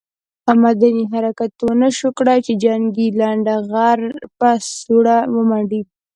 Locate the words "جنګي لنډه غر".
2.63-3.99